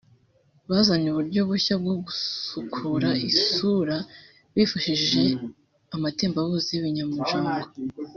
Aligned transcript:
bazanye 0.69 1.07
uburyo 1.09 1.41
bushya 1.49 1.73
bwo 1.81 1.93
gusukura 2.05 3.09
isura 3.29 3.97
bifashishije 4.55 5.21
amatembabuzi 5.95 6.69
y’ibinyamujongo 6.73 7.65